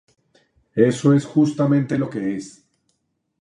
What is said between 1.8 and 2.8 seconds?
lo que es.